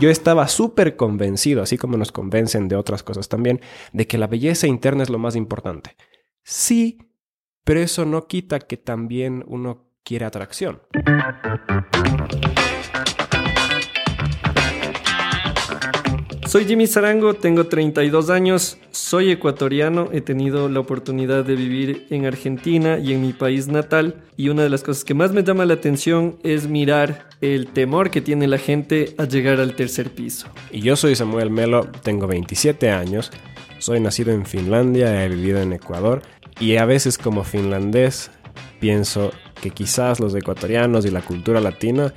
[0.00, 3.60] Yo estaba súper convencido, así como nos convencen de otras cosas también,
[3.92, 5.94] de que la belleza interna es lo más importante.
[6.42, 6.96] Sí,
[7.64, 10.80] pero eso no quita que también uno quiere atracción.
[16.50, 22.26] Soy Jimmy Zarango, tengo 32 años, soy ecuatoriano, he tenido la oportunidad de vivir en
[22.26, 25.64] Argentina y en mi país natal y una de las cosas que más me llama
[25.64, 30.48] la atención es mirar el temor que tiene la gente a llegar al tercer piso.
[30.72, 33.30] Y yo soy Samuel Melo, tengo 27 años,
[33.78, 36.20] soy nacido en Finlandia, he vivido en Ecuador
[36.58, 38.32] y a veces como finlandés
[38.80, 39.30] pienso
[39.62, 42.12] que quizás los ecuatorianos y la cultura latina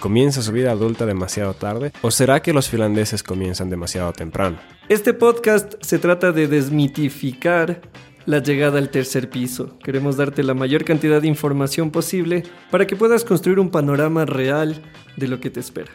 [0.00, 1.92] ¿Comienza su vida adulta demasiado tarde?
[2.02, 4.58] ¿O será que los finlandeses comienzan demasiado temprano?
[4.88, 7.80] Este podcast se trata de desmitificar
[8.24, 9.76] la llegada al tercer piso.
[9.80, 14.80] Queremos darte la mayor cantidad de información posible para que puedas construir un panorama real
[15.16, 15.90] de lo que te espera.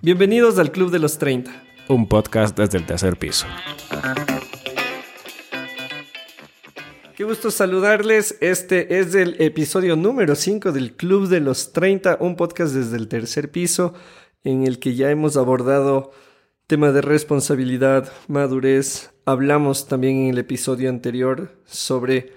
[0.00, 1.52] Bienvenidos al Club de los 30.
[1.88, 3.46] Un podcast desde el tercer piso.
[7.16, 8.38] Qué gusto saludarles.
[8.40, 13.08] Este es el episodio número 5 del Club de los 30, un podcast desde el
[13.08, 13.92] tercer piso
[14.44, 16.12] en el que ya hemos abordado
[16.66, 19.10] tema de responsabilidad, madurez.
[19.26, 22.32] Hablamos también en el episodio anterior sobre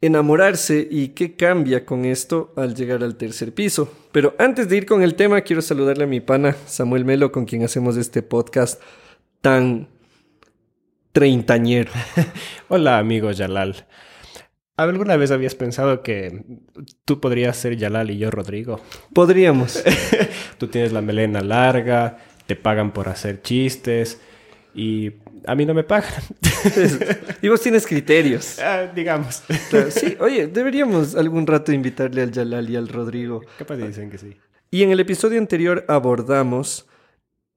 [0.00, 3.92] enamorarse y qué cambia con esto al llegar al tercer piso.
[4.10, 7.44] Pero antes de ir con el tema, quiero saludarle a mi pana Samuel Melo, con
[7.44, 8.80] quien hacemos este podcast
[9.42, 9.88] tan
[11.12, 11.92] treintañero.
[12.68, 13.86] Hola, amigo Yalal.
[14.76, 16.44] ¿Alguna vez habías pensado que
[17.04, 18.80] tú podrías ser Yalal y yo Rodrigo?
[19.14, 19.82] Podríamos.
[20.58, 24.20] tú tienes la melena larga, te pagan por hacer chistes
[24.74, 25.12] y
[25.46, 26.22] a mí no me pagan.
[27.42, 28.58] y vos tienes criterios.
[28.62, 29.42] Ah, digamos.
[29.90, 33.42] sí, oye, deberíamos algún rato invitarle al Yalal y al Rodrigo.
[33.58, 34.36] Capaz dicen que sí.
[34.70, 36.86] Y en el episodio anterior abordamos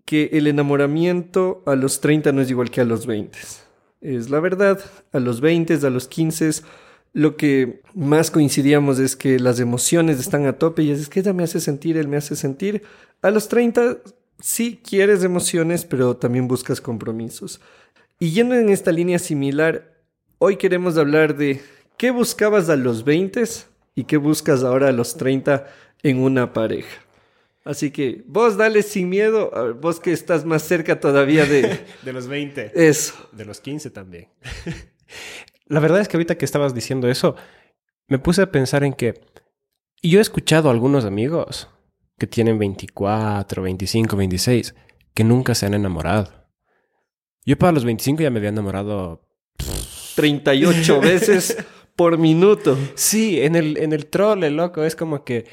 [0.05, 3.37] que el enamoramiento a los 30 no es igual que a los 20.
[4.01, 4.79] Es la verdad,
[5.11, 6.51] a los 20, a los 15,
[7.13, 11.33] lo que más coincidíamos es que las emociones están a tope y es que ella
[11.33, 12.83] me hace sentir, él me hace sentir.
[13.21, 13.97] A los 30
[14.39, 17.61] sí quieres emociones, pero también buscas compromisos.
[18.19, 19.93] Y yendo en esta línea similar,
[20.37, 21.61] hoy queremos hablar de
[21.97, 23.43] qué buscabas a los 20
[23.95, 25.65] y qué buscas ahora a los 30
[26.03, 27.04] en una pareja.
[27.65, 31.83] Así que vos dale sin miedo, vos que estás más cerca todavía de...
[32.03, 32.71] de los 20.
[32.75, 33.15] Eso.
[33.31, 34.29] De los 15 también.
[35.65, 37.35] La verdad es que ahorita que estabas diciendo eso,
[38.07, 39.19] me puse a pensar en que
[40.03, 41.67] yo he escuchado a algunos amigos
[42.19, 44.75] que tienen 24, 25, 26,
[45.15, 46.31] que nunca se han enamorado.
[47.45, 49.27] Yo para los 25 ya me había enamorado
[50.15, 51.57] 38 veces
[51.95, 52.77] por minuto.
[52.93, 55.45] Sí, en el, en el troll, el loco, es como que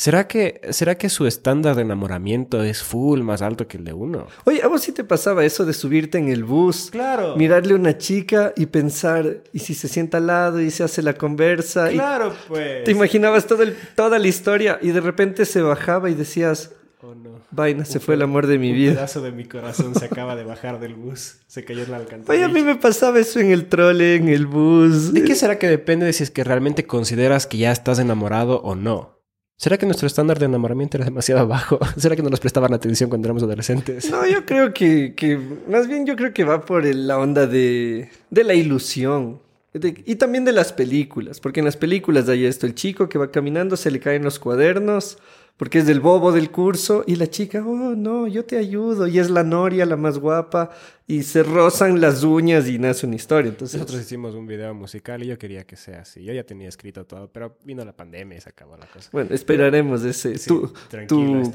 [0.00, 3.92] ¿Será que, ¿Será que su estándar de enamoramiento es full más alto que el de
[3.92, 4.28] uno?
[4.46, 6.88] Oye, ¿a vos sí te pasaba eso de subirte en el bus?
[6.90, 7.36] Claro.
[7.36, 11.02] Mirarle a una chica y pensar, ¿y si se sienta al lado y se hace
[11.02, 11.90] la conversa?
[11.90, 12.84] Claro, pues.
[12.84, 13.62] Te imaginabas todo
[13.94, 16.72] toda la historia y de repente se bajaba y decías,
[17.02, 17.38] oh no.
[17.50, 18.92] Vaina, se fue el amor de mi vida.
[18.92, 21.40] Un pedazo de mi corazón se acaba de bajar del bus.
[21.46, 22.46] Se cayó en la alcantarilla.
[22.46, 25.12] Oye, a mí me pasaba eso en el trole, en el bus.
[25.12, 28.62] ¿De qué será que depende de si es que realmente consideras que ya estás enamorado
[28.62, 29.19] o no?
[29.60, 31.78] ¿Será que nuestro estándar de enamoramiento era demasiado bajo?
[31.98, 34.10] ¿Será que no nos prestaban atención cuando éramos adolescentes?
[34.10, 35.38] No, yo creo que, que
[35.68, 39.38] más bien yo creo que va por la onda de, de la ilusión.
[39.74, 43.30] y también de las películas, porque en las películas hay esto, el chico que va
[43.30, 45.18] caminando, se le caen los cuadernos,
[45.60, 49.18] porque es del bobo del curso y la chica, oh no, yo te ayudo y
[49.18, 50.70] es la noria la más guapa
[51.06, 53.50] y se rozan las uñas y nace una historia.
[53.50, 56.24] Entonces nosotros hicimos un video musical y yo quería que sea así.
[56.24, 59.10] Yo ya tenía escrito todo, pero vino la pandemia y se acabó la cosa.
[59.12, 60.72] Bueno, esperaremos ese tu,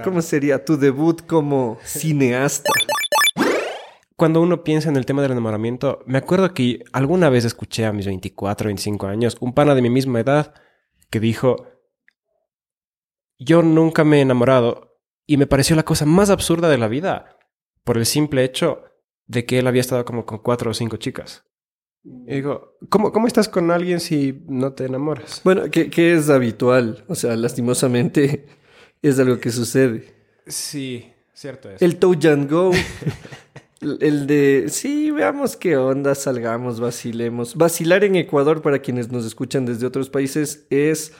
[0.03, 2.69] ¿cómo sería tu debut como cineasta?
[4.15, 7.91] Cuando uno piensa en el tema del enamoramiento, me acuerdo que alguna vez escuché a
[7.91, 10.53] mis 24, 25 años un pana de mi misma edad
[11.09, 11.74] que dijo
[13.37, 17.37] yo nunca me he enamorado y me pareció la cosa más absurda de la vida
[17.83, 18.83] por el simple hecho
[19.27, 21.43] de que él había estado como con cuatro o cinco chicas.
[22.03, 25.41] Y digo, ¿cómo, ¿cómo estás con alguien si no te enamoras?
[25.43, 28.45] Bueno, que, que es habitual, o sea, lastimosamente
[29.01, 30.13] es algo que sucede.
[30.45, 31.81] Sí, cierto es.
[31.81, 32.71] El touch and go.
[33.81, 37.55] el de, sí, veamos qué onda, salgamos, vacilemos.
[37.55, 41.13] Vacilar en Ecuador, para quienes nos escuchan desde otros países, es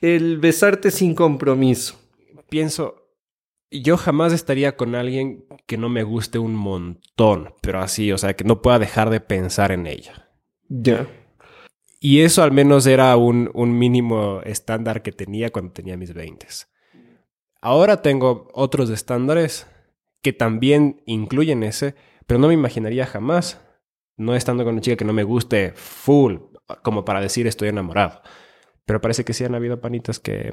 [0.00, 1.98] el besarte sin compromiso.
[2.48, 3.06] Pienso,
[3.70, 8.34] yo jamás estaría con alguien que no me guste un montón, pero así, o sea,
[8.34, 10.30] que no pueda dejar de pensar en ella.
[10.68, 11.06] Ya.
[12.00, 16.68] Y eso al menos era un, un mínimo estándar que tenía cuando tenía mis veintes.
[17.60, 19.66] Ahora tengo otros estándares
[20.22, 21.94] que también incluyen ese,
[22.26, 23.60] pero no me imaginaría jamás
[24.16, 26.36] no estando con una chica que no me guste full,
[26.82, 28.22] como para decir estoy enamorado.
[28.86, 30.52] Pero parece que sí han habido panitas que...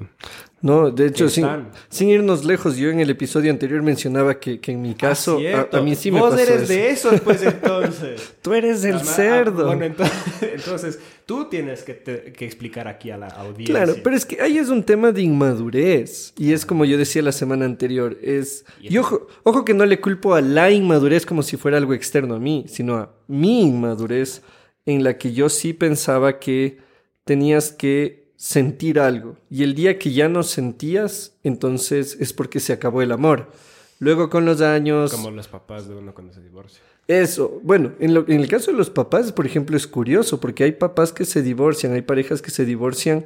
[0.59, 1.45] No, de hecho, sin,
[1.89, 5.39] sin irnos lejos, yo en el episodio anterior mencionaba que, que en mi caso,
[5.71, 6.73] a, a mí sí me pasó eres eso.
[6.73, 8.33] de esos, pues entonces.
[8.41, 9.67] Tú eres el Ah, cerdo.
[9.67, 13.75] Bueno, entonces, entonces tú tienes que, te- que explicar aquí a la audiencia.
[13.75, 16.33] Claro, pero es que ahí es un tema de inmadurez.
[16.35, 18.17] Y es como yo decía la semana anterior.
[18.23, 18.65] Es.
[18.81, 22.33] Y ojo, ojo que no le culpo a la inmadurez como si fuera algo externo
[22.33, 24.41] a mí, sino a mi inmadurez,
[24.87, 26.77] en la que yo sí pensaba que
[27.25, 29.37] tenías que sentir algo.
[29.49, 33.49] Y el día que ya no sentías, entonces es porque se acabó el amor.
[33.99, 35.13] Luego con los años.
[35.13, 36.81] Como los papás de uno cuando se divorcia.
[37.07, 40.65] Eso, bueno, en, lo- en el caso de los papás, por ejemplo, es curioso, porque
[40.65, 43.23] hay papás que se divorcian, hay parejas que se divorcian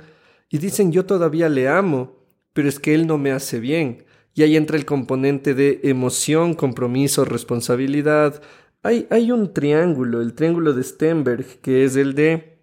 [0.49, 2.15] y dicen yo todavía le amo,
[2.53, 4.05] pero es que él no me hace bien.
[4.35, 8.39] Y ahí entra el componente de emoción, compromiso, responsabilidad.
[8.83, 12.59] Hay, hay un triángulo, el triángulo de Stenberg, que es el de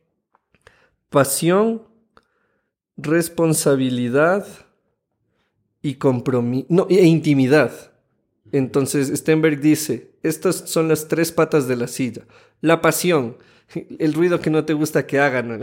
[1.10, 1.82] pasión,
[2.96, 4.46] responsabilidad
[5.82, 7.92] y compromiso, no, e intimidad.
[8.52, 12.22] Entonces Stenberg dice, estas son las tres patas de la silla.
[12.60, 13.36] La pasión,
[13.98, 15.60] el ruido que no te gusta que hagan.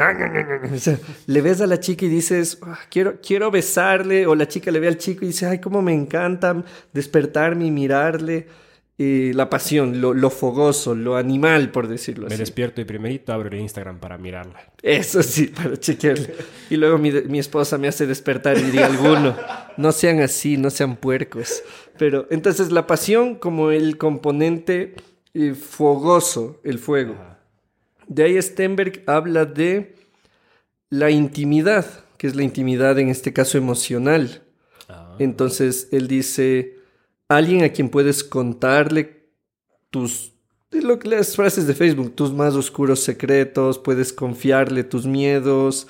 [1.28, 4.80] Le ves a la chica y dices, "Ah, quiero, quiero besarle, o la chica le
[4.80, 6.64] ve al chico y dice, ay, cómo me encanta
[6.94, 8.48] despertarme y mirarle.
[8.98, 12.42] Eh, la pasión, lo, lo fogoso, lo animal, por decirlo Me así.
[12.44, 14.72] despierto y primerito abro el Instagram para mirarla.
[14.84, 16.36] Eso sí, para chequearle.
[16.70, 19.36] Y luego mi, mi esposa me hace despertar y diría alguno,
[19.78, 21.64] no sean así, no sean puercos.
[21.98, 24.94] Pero entonces la pasión como el componente
[25.34, 27.16] eh, fogoso, el fuego.
[28.08, 29.96] De ahí Stenberg habla de
[30.90, 31.86] la intimidad,
[32.18, 34.44] que es la intimidad en este caso emocional.
[34.90, 35.16] Ah.
[35.18, 36.76] Entonces él dice,
[37.36, 39.28] alguien a quien puedes contarle
[39.90, 40.34] tus,
[40.72, 45.88] lo que- las frases de Facebook, tus más oscuros secretos, puedes confiarle tus miedos.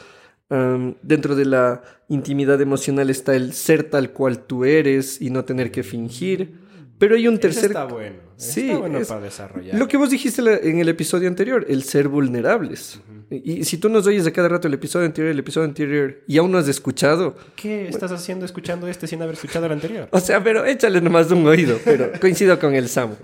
[1.02, 5.72] Dentro de la intimidad emocional está el ser tal cual tú eres y no tener
[5.72, 6.60] que fingir.
[7.02, 7.66] Pero hay un tercer...
[7.72, 8.18] está bueno.
[8.38, 9.76] Sí, está bueno es- para desarrollar.
[9.78, 13.02] Lo que vos dijiste en el episodio anterior, el ser vulnerables.
[13.32, 16.20] y, y si tú nos oyes de cada rato el episodio anterior, el episodio anterior,
[16.28, 20.10] y aún no has escuchado, ¿Qué estás haciendo escuchando este sin haber escuchado el anterior?
[20.12, 23.16] o sea, pero échale nomás un oído, pero coincido con el Samu.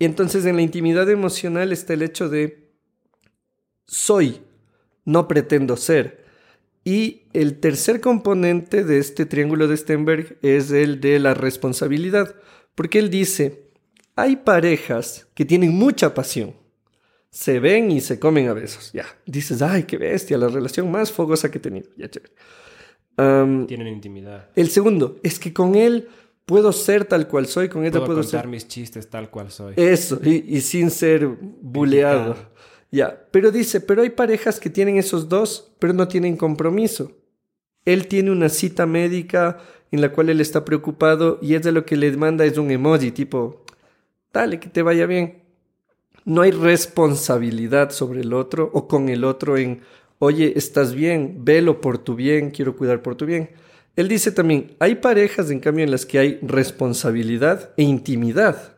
[0.00, 2.70] Y entonces en la intimidad emocional está el hecho de
[3.86, 4.40] soy,
[5.04, 6.24] no pretendo ser.
[6.84, 12.34] Y el tercer componente de este triángulo de Stenberg es el de la responsabilidad,
[12.80, 13.66] porque él dice,
[14.16, 16.54] hay parejas que tienen mucha pasión,
[17.28, 19.04] se ven y se comen a besos, ya.
[19.26, 22.32] Dices, ay, qué bestia, la relación más fogosa que he tenido, ya chévere.
[23.18, 24.48] Am, Tienen intimidad.
[24.56, 26.08] el segundo, es que con él
[26.46, 29.50] puedo ser tal cual soy, con ella Puedo, puedo, contar ser mis chistes tal cual
[29.50, 29.74] soy.
[29.76, 32.34] eso, y, y sin ser buleado.
[32.90, 37.12] Ya, pero dice, pero hay parejas que tienen esos dos, pero no tienen compromiso.
[37.84, 39.58] Él tiene una cita médica
[39.90, 43.10] en la cual él está preocupado y ella lo que le manda es un emoji
[43.10, 43.64] tipo,
[44.32, 45.42] dale, que te vaya bien.
[46.24, 49.80] No hay responsabilidad sobre el otro o con el otro en,
[50.18, 53.50] oye, estás bien, velo por tu bien, quiero cuidar por tu bien.
[53.96, 58.76] Él dice también, hay parejas en cambio en las que hay responsabilidad e intimidad.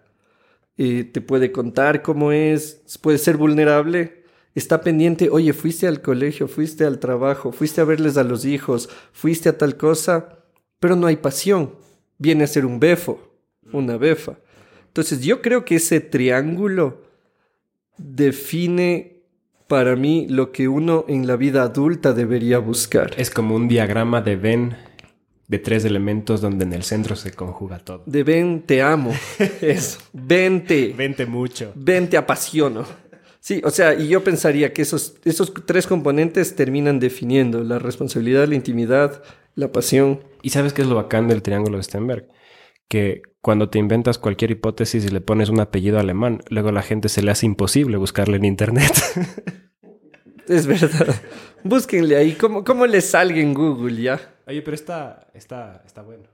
[0.79, 4.22] Eh, te puede contar cómo es, puede ser vulnerable,
[4.55, 8.89] está pendiente, oye, fuiste al colegio, fuiste al trabajo, fuiste a verles a los hijos,
[9.13, 10.39] fuiste a tal cosa,
[10.81, 11.75] pero no hay pasión,
[12.19, 13.33] viene a ser un befo,
[13.73, 14.39] una befa.
[14.87, 17.03] Entonces yo creo que ese triángulo
[17.97, 19.23] define
[19.69, 23.15] para mí lo que uno en la vida adulta debería buscar.
[23.17, 24.77] Es como un diagrama de Venn
[25.49, 28.03] de tres elementos donde en el centro se conjuga todo.
[28.07, 29.13] De ven, te amo.
[29.61, 29.99] Eso.
[30.13, 30.95] Vente.
[30.97, 31.73] Vente mucho.
[31.75, 32.87] Ven, te apasiono.
[33.45, 38.47] Sí, o sea, y yo pensaría que esos, esos tres componentes terminan definiendo la responsabilidad,
[38.47, 39.21] la intimidad,
[39.57, 40.21] la pasión.
[40.43, 42.29] ¿Y sabes qué es lo bacán del triángulo de Stenberg?
[42.87, 46.83] Que cuando te inventas cualquier hipótesis y le pones un apellido alemán, luego a la
[46.83, 48.93] gente se le hace imposible buscarle en internet.
[50.49, 51.15] Es verdad.
[51.63, 54.21] Búsquenle ahí cómo, cómo les salga en Google ya.
[54.47, 56.25] Oye, pero está, está, está bueno.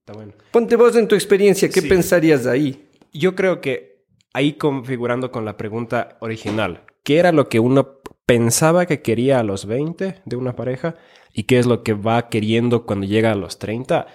[0.00, 0.32] Está bueno.
[0.50, 1.88] Ponte vos en tu experiencia, ¿qué Sí.
[1.88, 2.88] pensarías ahí?
[3.12, 3.95] Yo creo que
[4.36, 9.42] ahí configurando con la pregunta original, ¿qué era lo que uno pensaba que quería a
[9.42, 10.96] los 20 de una pareja
[11.32, 14.06] y qué es lo que va queriendo cuando llega a los 30?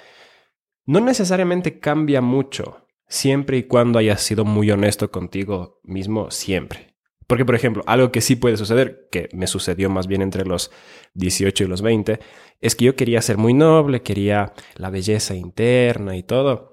[0.85, 6.93] No necesariamente cambia mucho, siempre y cuando hayas sido muy honesto contigo mismo, siempre.
[7.25, 10.69] Porque, por ejemplo, algo que sí puede suceder, que me sucedió más bien entre los
[11.15, 12.19] 18 y los 20,
[12.59, 16.70] es que yo quería ser muy noble, quería la belleza interna y todo.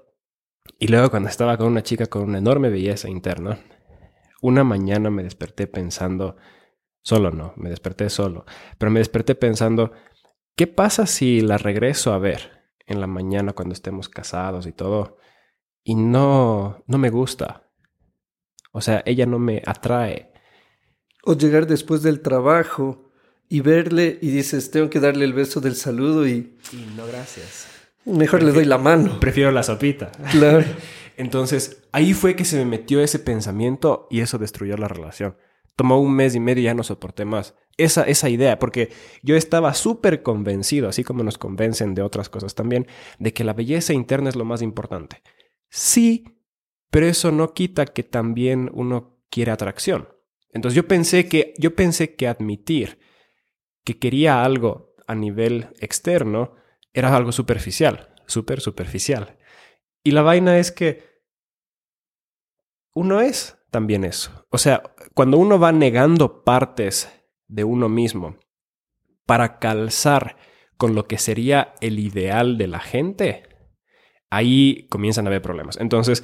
[0.77, 3.59] Y luego cuando estaba con una chica con una enorme belleza interna,
[4.41, 6.37] una mañana me desperté pensando,
[7.01, 8.45] solo no, me desperté solo,
[8.77, 9.91] pero me desperté pensando,
[10.55, 15.17] ¿qué pasa si la regreso a ver en la mañana cuando estemos casados y todo?
[15.83, 17.69] Y no, no me gusta.
[18.71, 20.31] O sea, ella no me atrae.
[21.23, 23.09] O llegar después del trabajo
[23.49, 26.57] y verle y dices, tengo que darle el beso del saludo y...
[26.71, 27.68] Y no, gracias.
[28.05, 29.19] Mejor le doy la mano.
[29.19, 30.11] Prefiero la sopita.
[30.31, 30.63] Claro.
[31.17, 35.35] Entonces, ahí fue que se me metió ese pensamiento y eso destruyó la relación.
[35.75, 37.55] Tomó un mes y medio y ya no soporté más.
[37.77, 38.89] Esa, esa idea, porque
[39.21, 42.87] yo estaba súper convencido, así como nos convencen de otras cosas también,
[43.19, 45.21] de que la belleza interna es lo más importante.
[45.69, 46.25] Sí,
[46.89, 50.09] pero eso no quita que también uno quiere atracción.
[50.51, 52.99] Entonces yo pensé que, yo pensé que admitir
[53.83, 56.55] que quería algo a nivel externo
[56.93, 59.37] era algo superficial, súper superficial.
[60.03, 61.03] Y la vaina es que
[62.93, 64.45] uno es también eso.
[64.49, 67.09] O sea, cuando uno va negando partes
[67.47, 68.37] de uno mismo
[69.25, 70.37] para calzar
[70.77, 73.49] con lo que sería el ideal de la gente,
[74.29, 75.77] ahí comienzan a haber problemas.
[75.77, 76.23] Entonces,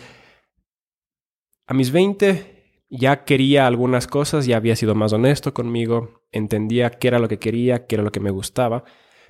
[1.68, 7.08] a mis 20 ya quería algunas cosas, ya había sido más honesto conmigo, entendía qué
[7.08, 8.84] era lo que quería, qué era lo que me gustaba,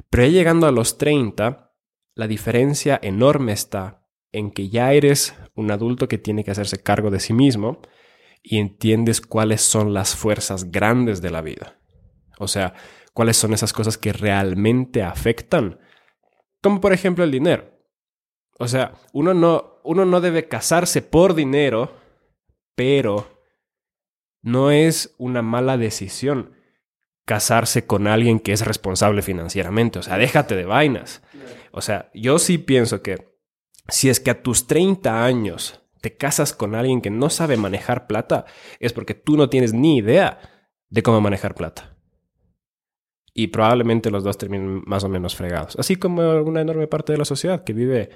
[0.10, 1.74] pero ya llegando a los 30,
[2.16, 7.10] la diferencia enorme está en que ya eres un adulto que tiene que hacerse cargo
[7.10, 7.82] de sí mismo
[8.44, 11.80] y entiendes cuáles son las fuerzas grandes de la vida.
[12.38, 12.74] O sea,
[13.14, 15.80] cuáles son esas cosas que realmente afectan.
[16.62, 17.72] Como por ejemplo el dinero.
[18.60, 21.94] O sea, uno no, uno no debe casarse por dinero,
[22.76, 23.42] pero
[24.42, 26.56] no es una mala decisión
[27.26, 30.00] casarse con alguien que es responsable financieramente.
[30.00, 31.22] O sea, déjate de vainas.
[31.72, 33.36] O sea, yo sí pienso que
[33.88, 38.08] si es que a tus 30 años te casas con alguien que no sabe manejar
[38.08, 38.46] plata,
[38.80, 40.40] es porque tú no tienes ni idea
[40.90, 41.98] de cómo manejar plata.
[43.34, 45.76] Y probablemente los dos terminen más o menos fregados.
[45.78, 48.12] Así como una enorme parte de la sociedad que vive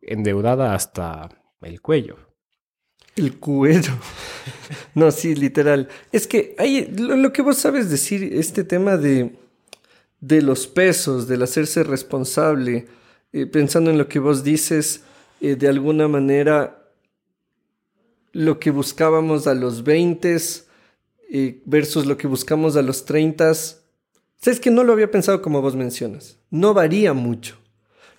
[0.00, 1.28] endeudada hasta
[1.62, 2.27] el cuello.
[3.18, 3.92] El cuello.
[4.94, 5.88] No, sí, literal.
[6.12, 6.54] Es que
[6.96, 9.36] lo, que vos sabes decir, este tema de,
[10.20, 12.86] de los pesos, del hacerse responsable,
[13.32, 15.02] eh, pensando en lo que vos dices,
[15.40, 16.92] eh, de alguna manera
[18.32, 20.36] lo que buscábamos a los 20
[21.30, 23.52] eh, versus lo que buscamos a los 30.
[23.54, 26.38] Sabes que no lo había pensado como vos mencionas.
[26.50, 27.56] No varía mucho.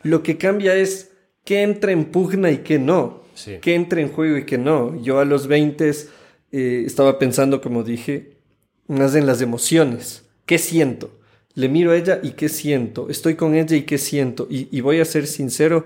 [0.04, 1.12] Lo que cambia es
[1.46, 3.19] qué entra en pugna y qué no.
[3.62, 5.02] Qué entra en juego y qué no.
[5.02, 5.90] Yo a los 20
[6.52, 8.38] eh, estaba pensando, como dije,
[8.88, 10.26] más en las emociones.
[10.46, 11.20] ¿Qué siento?
[11.54, 13.10] Le miro a ella y qué siento.
[13.10, 14.48] Estoy con ella y qué siento.
[14.50, 15.86] y voy a ser sincero,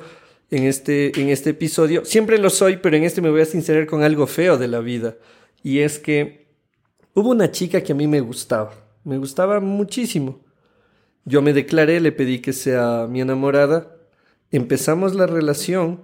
[0.53, 2.05] en este, en este episodio.
[2.05, 4.79] Siempre lo soy, pero en este me voy a sincerar con algo feo de la
[4.79, 5.15] vida.
[5.63, 6.47] Y es que
[7.15, 8.71] hubo una chica que a mí me gustaba.
[9.03, 10.41] Me gustaba muchísimo.
[11.25, 13.95] Yo me declaré, le pedí que sea mi enamorada.
[14.51, 16.01] Empezamos la relación.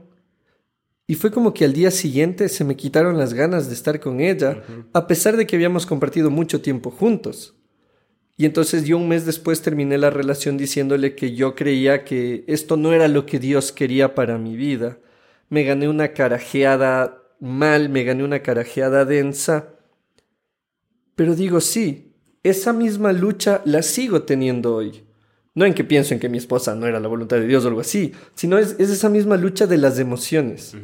[1.09, 4.19] Y fue como que al día siguiente se me quitaron las ganas de estar con
[4.19, 4.61] ella,
[4.93, 7.55] a pesar de que habíamos compartido mucho tiempo juntos.
[8.37, 12.77] Y entonces yo un mes después terminé la relación diciéndole que yo creía que esto
[12.77, 14.99] no era lo que Dios quería para mi vida.
[15.49, 19.69] Me gané una carajeada mal, me gané una carajeada densa.
[21.15, 22.13] Pero digo, sí,
[22.43, 25.08] esa misma lucha la sigo teniendo hoy.
[25.55, 27.67] No en que pienso en que mi esposa no era la voluntad de Dios o
[27.67, 30.75] algo así, sino es, esa misma lucha de las emociones.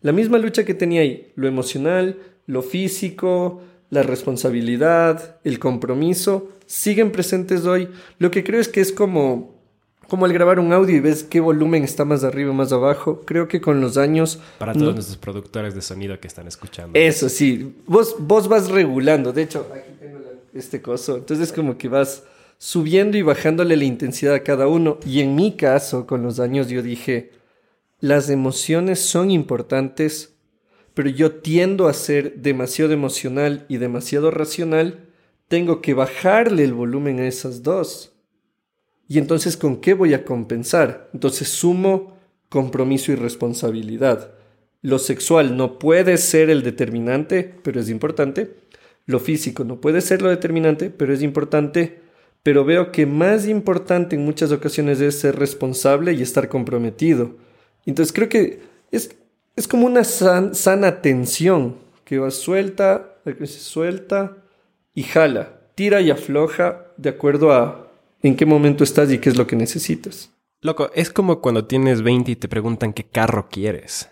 [0.00, 7.12] La misma lucha que tenía ahí, lo emocional, lo físico, la responsabilidad, el compromiso, siguen
[7.12, 7.88] presentes hoy.
[8.18, 9.54] Lo que creo es que es como,
[10.08, 13.22] como al grabar un audio y ves qué volumen está más arriba o más abajo.
[13.24, 14.40] Creo que con los años...
[14.58, 16.98] Para todos nuestros productores de sonido que están escuchando.
[16.98, 19.32] Eso sí, vos, vos vas regulando.
[19.32, 20.20] De hecho, aquí tengo
[20.52, 21.16] este coso.
[21.16, 22.24] Entonces como que vas
[22.58, 24.98] subiendo y bajándole la intensidad a cada uno.
[25.06, 27.32] Y en mi caso, con los años, yo dije,
[28.00, 30.34] las emociones son importantes
[30.94, 35.08] pero yo tiendo a ser demasiado emocional y demasiado racional,
[35.48, 38.12] tengo que bajarle el volumen a esas dos.
[39.08, 41.10] Y entonces, ¿con qué voy a compensar?
[41.12, 42.16] Entonces sumo
[42.48, 44.34] compromiso y responsabilidad.
[44.80, 48.54] Lo sexual no puede ser el determinante, pero es importante.
[49.04, 52.03] Lo físico no puede ser lo determinante, pero es importante.
[52.44, 57.32] Pero veo que más importante en muchas ocasiones es ser responsable y estar comprometido.
[57.86, 58.60] Entonces creo que
[58.92, 59.16] es,
[59.56, 64.36] es como una sana tensión que va suelta, que se suelta
[64.94, 67.90] y jala, tira y afloja de acuerdo a
[68.22, 70.30] en qué momento estás y qué es lo que necesitas.
[70.60, 74.08] Loco, es como cuando tienes 20 y te preguntan qué carro quieres.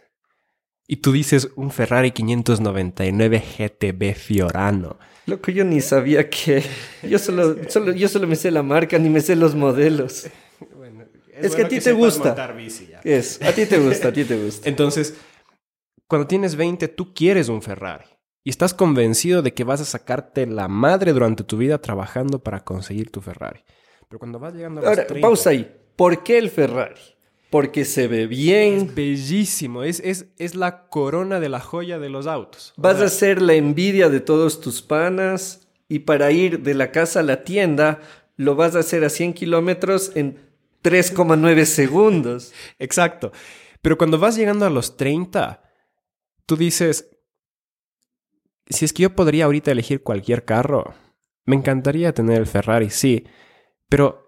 [0.92, 4.99] Y tú dices un Ferrari 599 GTB Fiorano.
[5.25, 6.62] Loco, yo ni sabía que.
[7.02, 10.26] Yo solo, solo, yo solo me sé la marca, ni me sé los modelos.
[10.76, 12.37] Bueno, Es que a ti te gusta.
[13.04, 14.68] Es, a ti te gusta, a ti te gusta.
[14.68, 15.14] Entonces,
[16.06, 18.04] cuando tienes 20, tú quieres un Ferrari.
[18.44, 22.64] Y estás convencido de que vas a sacarte la madre durante tu vida trabajando para
[22.64, 23.64] conseguir tu Ferrari.
[24.11, 25.75] Pero cuando vas llegando a los Ahora, 30, pausa ahí.
[25.96, 27.00] ¿Por qué el Ferrari?
[27.52, 28.76] Porque se ve bien.
[28.76, 29.82] Es bellísimo.
[29.85, 32.73] Es, es, es la corona de la joya de los autos.
[32.78, 35.68] Vas a ser la envidia de todos tus panas.
[35.87, 38.00] Y para ir de la casa a la tienda,
[38.37, 40.38] lo vas a hacer a 100 kilómetros en
[40.82, 42.54] 3,9 segundos.
[42.78, 43.32] Exacto.
[43.82, 45.62] Pero cuando vas llegando a los 30,
[46.47, 47.11] tú dices,
[48.71, 50.94] si es que yo podría ahorita elegir cualquier carro,
[51.44, 53.26] me encantaría tener el Ferrari, sí.
[53.90, 54.22] Pero,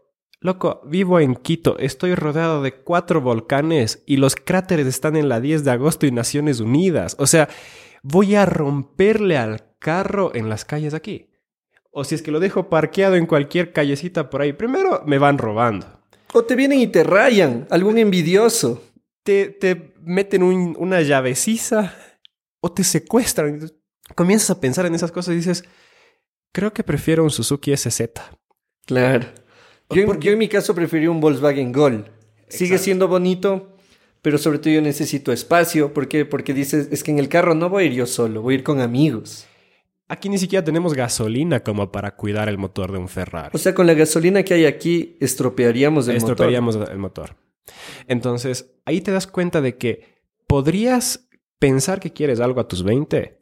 [0.45, 5.41] loco, vivo en Quito, estoy rodeado de cuatro volcanes y los cráteres están en la
[5.41, 7.17] 10 de agosto y Naciones Unidas.
[7.19, 7.49] O sea,
[8.03, 11.31] voy a romperle al carro en las calles aquí.
[11.91, 15.39] O si es que lo dejo parqueado en cualquier callecita por ahí, primero me van
[15.39, 15.87] robando.
[16.35, 18.83] O te vienen y te rayan, algún envidioso.
[19.23, 21.95] te, te meten un- una llaveciza
[22.61, 23.71] o te secuestran.
[24.15, 25.65] Comienzas a pensar en esas cosas y dices,
[26.53, 28.03] creo que prefiero un Suzuki SZ.
[28.85, 29.27] Claro.
[29.91, 32.07] Yo, en- Porque- yo en mi caso preferí un Volkswagen Gol.
[32.49, 33.77] Sigue siendo bonito,
[34.23, 35.93] pero sobre todo yo necesito espacio.
[35.93, 36.25] ¿Por qué?
[36.25, 38.59] Porque dices, es que en el carro no voy a ir yo solo, voy a
[38.59, 39.47] ir con amigos.
[40.09, 43.51] Aquí ni siquiera tenemos gasolina como para cuidar el motor de un Ferrari.
[43.55, 47.37] O sea, con la gasolina que hay aquí, estropearíamos el Estropearíamos el motor.
[48.07, 50.15] Entonces, ahí te das cuenta de que
[50.47, 53.39] podrías pensar que quieres algo a tus 20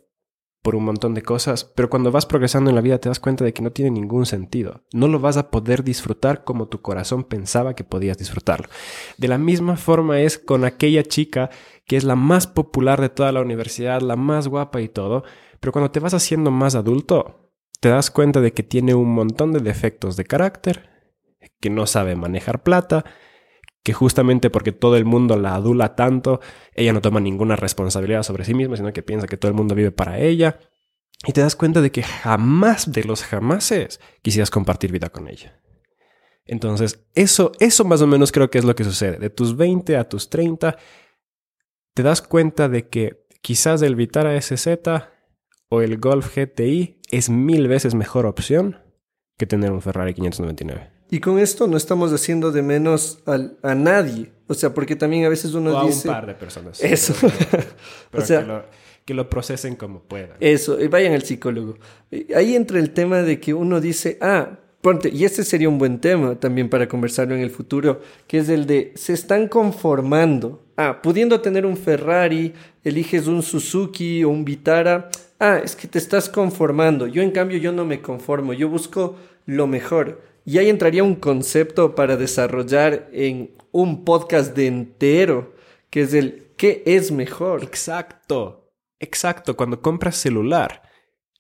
[0.63, 3.45] por un montón de cosas, pero cuando vas progresando en la vida te das cuenta
[3.45, 4.83] de que no tiene ningún sentido.
[4.93, 8.69] No lo vas a poder disfrutar como tu corazón pensaba que podías disfrutarlo.
[9.19, 11.51] De la misma forma es con aquella chica
[11.85, 15.25] que es la más popular de toda la universidad, la más guapa y todo,
[15.59, 19.53] pero cuando te vas haciendo más adulto, te das cuenta de que tiene un montón
[19.53, 20.91] de defectos de carácter,
[21.61, 23.05] que no sabe manejar plata,
[23.83, 26.41] que justamente porque todo el mundo la adula tanto,
[26.75, 29.75] ella no toma ninguna responsabilidad sobre sí misma, sino que piensa que todo el mundo
[29.75, 30.59] vive para ella.
[31.27, 35.61] Y te das cuenta de que jamás de los jamases quisieras compartir vida con ella.
[36.45, 39.19] Entonces, eso, eso más o menos creo que es lo que sucede.
[39.19, 40.77] De tus 20 a tus 30,
[41.95, 44.67] te das cuenta de que quizás el Vitara SZ
[45.69, 48.81] o el Golf GTI es mil veces mejor opción
[49.39, 50.92] que tener un Ferrari 599.
[51.13, 54.33] Y con esto no estamos haciendo de menos al- a nadie.
[54.47, 56.09] O sea, porque también a veces uno o a dice...
[56.09, 56.83] un par de personas.
[56.83, 57.13] Eso.
[58.11, 58.65] Pero o sea, que, lo,
[59.05, 60.39] que lo procesen como puedan.
[60.41, 61.77] Eso, eh, vayan al psicólogo.
[62.35, 66.01] Ahí entra el tema de que uno dice, ah, ponte, y este sería un buen
[66.01, 70.65] tema también para conversarlo en el futuro, que es el de, se están conformando.
[70.79, 75.11] Ah, pudiendo tener un Ferrari, eliges un Suzuki o un Vitara.
[75.39, 77.07] Ah, es que te estás conformando.
[77.07, 80.32] Yo en cambio, yo no me conformo, yo busco lo mejor.
[80.45, 85.55] Y ahí entraría un concepto para desarrollar en un podcast de entero,
[85.91, 87.63] que es el, ¿qué es mejor?
[87.63, 88.71] Exacto.
[88.99, 89.57] Exacto.
[89.57, 90.83] Cuando compras celular,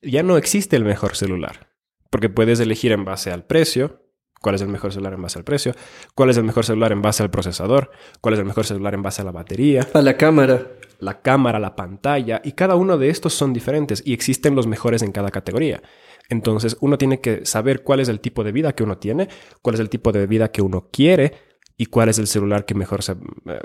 [0.00, 1.70] ya no existe el mejor celular.
[2.10, 4.02] Porque puedes elegir en base al precio,
[4.40, 5.74] cuál es el mejor celular en base al precio,
[6.14, 9.02] cuál es el mejor celular en base al procesador, cuál es el mejor celular en
[9.02, 10.66] base a la batería, A la cámara.
[10.98, 15.02] la cámara, la pantalla, y cada uno de estos son diferentes y existen los mejores
[15.02, 15.82] en cada categoría.
[16.28, 19.28] Entonces uno tiene que saber cuál es el tipo de vida que uno tiene,
[19.60, 21.32] cuál es el tipo de vida que uno quiere
[21.76, 23.60] y cuál es el celular que mejor se, eh,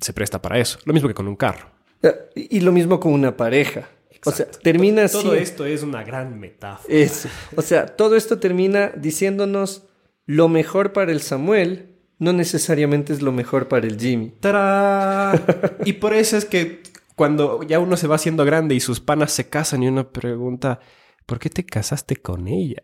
[0.00, 0.78] se presta para eso.
[0.84, 1.70] Lo mismo que con un carro.
[2.02, 3.88] Eh, Y lo mismo con una pareja.
[4.24, 5.42] O sea, termina Todo así.
[5.42, 6.94] esto es una gran metáfora.
[6.94, 7.28] Eso.
[7.56, 9.84] O sea, todo esto termina diciéndonos
[10.26, 14.32] lo mejor para el Samuel no necesariamente es lo mejor para el Jimmy.
[14.38, 15.42] ¡Tarán!
[15.84, 16.82] y por eso es que
[17.16, 20.78] cuando ya uno se va haciendo grande y sus panas se casan y uno pregunta,
[21.26, 22.82] ¿por qué te casaste con ella?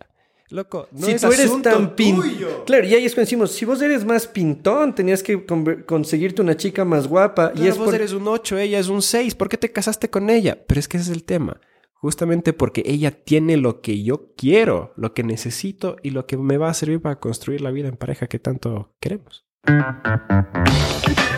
[0.50, 2.16] Loco, no si es tú eres tan pin...
[2.16, 2.64] tuyo.
[2.64, 5.44] Claro, y ahí es cuando decimos, si vos eres más pintón, tenías que
[5.84, 7.52] conseguirte una chica más guapa.
[7.54, 7.94] y es vos por...
[7.94, 9.34] eres un 8, ella es un 6.
[9.34, 10.64] ¿Por qué te casaste con ella?
[10.66, 11.60] Pero es que ese es el tema.
[11.92, 16.56] Justamente porque ella tiene lo que yo quiero, lo que necesito y lo que me
[16.56, 19.47] va a servir para construir la vida en pareja que tanto queremos.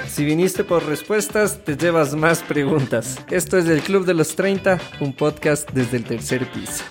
[0.07, 3.19] Si viniste por respuestas, te llevas más preguntas.
[3.31, 6.85] Esto es el Club de los 30, un podcast desde el tercer piso.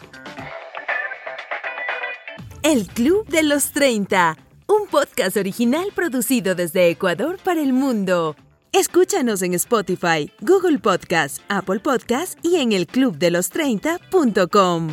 [2.63, 4.35] El Club de los 30,
[4.67, 8.35] un podcast original producido desde Ecuador para el mundo.
[8.71, 14.89] Escúchanos en Spotify, Google Podcast, Apple Podcast y en elclubdelos30.com.